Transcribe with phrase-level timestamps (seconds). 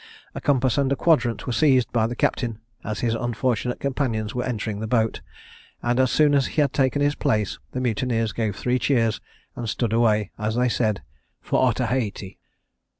[0.33, 4.79] A compass and quadrant were seized by the captain as his unfortunate companions were entering
[4.79, 5.21] the boat;
[5.83, 9.21] and as soon as he had taken his place, the mutineers gave three cheers,
[9.55, 11.03] and stood away, as they said,
[11.39, 12.39] for Otaheite.